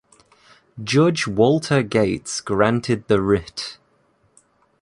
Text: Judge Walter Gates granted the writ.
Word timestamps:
Judge 0.83 1.27
Walter 1.27 1.83
Gates 1.83 2.41
granted 2.41 3.07
the 3.07 3.21
writ. 3.21 3.77